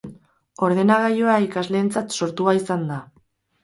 [0.67, 3.03] Ordenagailua ikasleentzat sortua izan da.